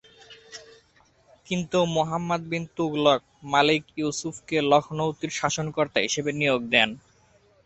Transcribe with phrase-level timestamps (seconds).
[1.47, 3.21] কিন্তু মুহম্মদ বিন তুগলক
[3.53, 6.89] মালিক ইউসুফকে লখনৌতির শাসনকর্তা হিসেবে নিয়োগ দেন।